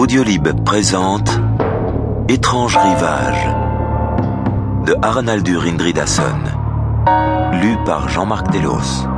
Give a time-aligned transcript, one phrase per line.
[0.00, 1.28] Audiolib présente
[2.28, 3.46] Étrange rivage
[4.86, 6.38] de Arnaldur Indridason,
[7.60, 9.08] lu par Jean-Marc Delos.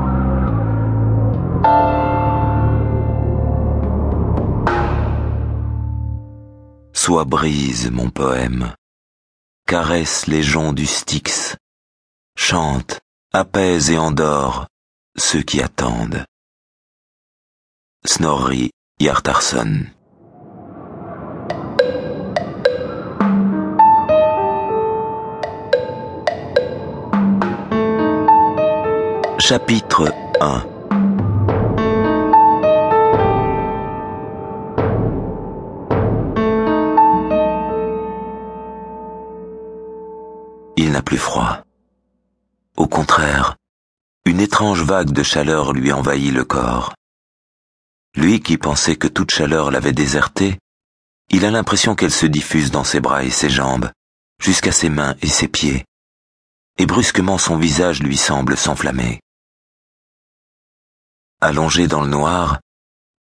[6.95, 8.73] Sois brise, mon poème,
[9.67, 11.59] caresse les joncs du Styx,
[12.39, 13.01] chante,
[13.35, 14.67] apaise et endort
[15.15, 16.25] ceux qui attendent.
[18.07, 19.85] Snorri Hjartarson
[29.51, 30.65] Chapitre 1
[40.77, 41.65] Il n'a plus froid.
[42.77, 43.57] Au contraire,
[44.25, 46.95] une étrange vague de chaleur lui envahit le corps.
[48.15, 50.61] Lui qui pensait que toute chaleur l'avait déserté,
[51.29, 53.91] il a l'impression qu'elle se diffuse dans ses bras et ses jambes,
[54.41, 55.85] jusqu'à ses mains et ses pieds,
[56.79, 59.19] et brusquement son visage lui semble s'enflammer.
[61.43, 62.61] Allongé dans le noir,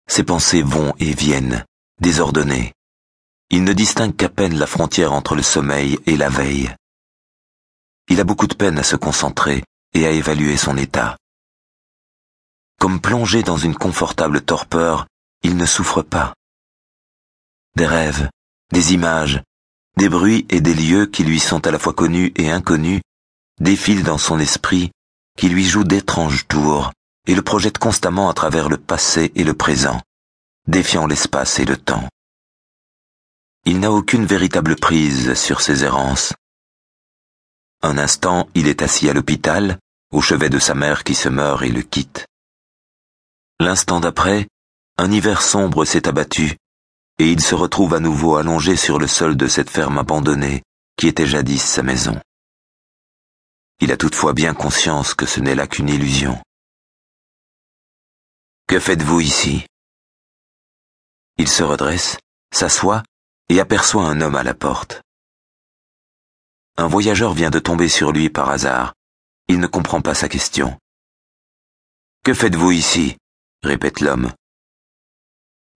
[0.08, 1.66] ses pensées vont et viennent,
[2.00, 2.72] désordonnées.
[3.50, 6.74] Il ne distingue qu'à peine la frontière entre le sommeil et la veille.
[8.08, 11.18] Il a beaucoup de peine à se concentrer et à évaluer son état.
[12.80, 15.08] Comme plongé dans une confortable torpeur,
[15.44, 16.34] il ne souffre pas.
[17.76, 18.30] Des rêves,
[18.72, 19.44] des images,
[19.98, 23.02] des bruits et des lieux qui lui sont à la fois connus et inconnus
[23.60, 24.92] défilent dans son esprit,
[25.38, 26.94] qui lui joue d'étranges tours
[27.28, 30.02] et le projette constamment à travers le passé et le présent,
[30.68, 32.08] défiant l'espace et le temps.
[33.66, 36.34] Il n'a aucune véritable prise sur ses errances.
[37.82, 39.80] Un instant, il est assis à l'hôpital,
[40.12, 42.28] au chevet de sa mère qui se meurt et le quitte.
[43.60, 44.48] L'instant d'après,
[44.98, 46.58] un hiver sombre s'est abattu,
[47.18, 50.62] et il se retrouve à nouveau allongé sur le sol de cette ferme abandonnée
[50.98, 52.20] qui était jadis sa maison.
[53.82, 56.40] Il a toutefois bien conscience que ce n'est là qu'une illusion.
[58.68, 59.68] Que faites-vous ici?
[61.38, 62.18] Il se redresse,
[62.52, 63.04] s'assoit
[63.48, 65.04] et aperçoit un homme à la porte.
[66.76, 68.96] Un voyageur vient de tomber sur lui par hasard.
[69.48, 70.80] Il ne comprend pas sa question.
[72.24, 73.18] Que faites-vous ici?
[73.62, 74.34] répète l'homme.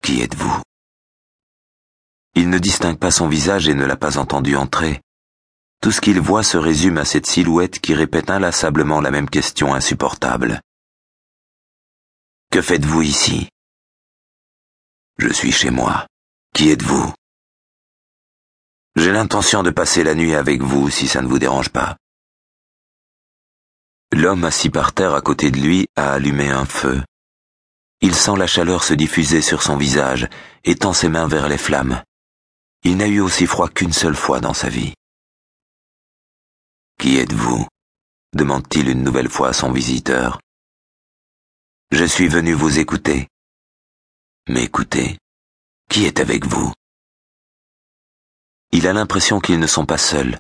[0.02, 0.62] Qui êtes-vous?
[2.34, 5.02] Il ne distingue pas son visage et ne l'a pas entendu entrer.
[5.80, 9.76] Tout ce qu'il voit se résume à cette silhouette qui répète inlassablement la même question
[9.76, 10.60] insupportable.
[12.52, 13.48] Que faites-vous ici?
[15.20, 16.08] Je suis chez moi.
[16.56, 17.14] Qui êtes-vous?
[18.96, 21.96] J'ai l'intention de passer la nuit avec vous si ça ne vous dérange pas.
[24.12, 27.04] L'homme assis par terre à côté de lui a allumé un feu.
[28.02, 30.28] Il sent la chaleur se diffuser sur son visage
[30.64, 32.02] et tend ses mains vers les flammes.
[32.84, 34.96] Il n'a eu aussi froid qu'une seule fois dans sa vie.
[36.98, 37.68] Qui êtes-vous?
[38.34, 40.40] demande-t-il une nouvelle fois à son visiteur.
[41.92, 43.28] Je suis venu vous écouter.
[44.48, 45.18] Mais écoutez,
[45.90, 46.72] qui est avec vous?
[48.72, 50.40] Il a l'impression qu'ils ne sont pas seuls,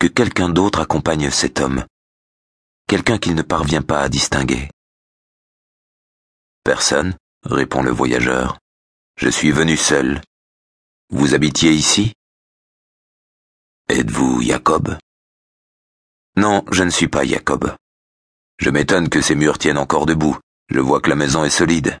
[0.00, 1.86] que quelqu'un d'autre accompagne cet homme,
[2.88, 4.68] quelqu'un qu'il ne parvient pas à distinguer.
[6.64, 8.58] Personne, répond le voyageur.
[9.16, 10.20] Je suis venu seul.
[11.10, 12.14] Vous habitiez ici?
[13.88, 14.98] Êtes-vous Jacob?
[16.34, 17.76] Non, je ne suis pas Jacob.
[18.58, 20.36] Je m'étonne que ces murs tiennent encore debout.
[20.70, 21.98] Je vois que la maison est solide.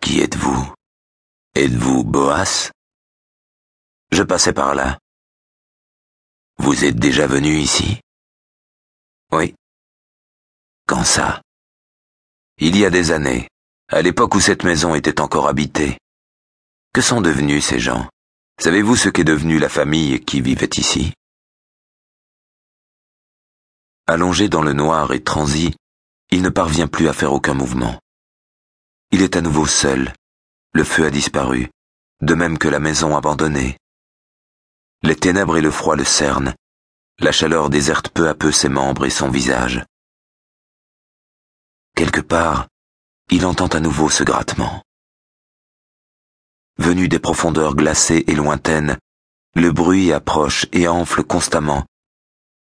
[0.00, 0.72] Qui êtes-vous?
[1.54, 2.70] Êtes-vous Boas?
[4.10, 4.98] Je passais par là.
[6.56, 8.00] Vous êtes déjà venu ici?
[9.32, 9.54] Oui.
[10.86, 11.42] Quand ça?
[12.56, 13.48] Il y a des années,
[13.88, 15.98] à l'époque où cette maison était encore habitée.
[16.94, 18.08] Que sont devenus ces gens?
[18.62, 21.12] Savez-vous ce qu'est devenue la famille qui vivait ici?
[24.06, 25.74] Allongé dans le noir et transi,
[26.34, 28.00] il ne parvient plus à faire aucun mouvement.
[29.12, 30.12] Il est à nouveau seul.
[30.72, 31.70] Le feu a disparu,
[32.22, 33.78] de même que la maison abandonnée.
[35.04, 36.56] Les ténèbres et le froid le cernent.
[37.20, 39.84] La chaleur déserte peu à peu ses membres et son visage.
[41.94, 42.66] Quelque part,
[43.30, 44.82] il entend à nouveau ce grattement.
[46.78, 48.98] Venu des profondeurs glacées et lointaines,
[49.54, 51.86] le bruit approche et enfle constamment,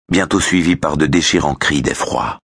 [0.09, 2.40] bientôt suivi par de déchirants cris d'effroi.